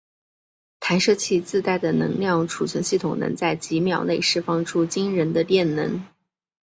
[0.79, 6.01] 弹射器自带的能量存储系统能在几秒内释放出惊人的电能。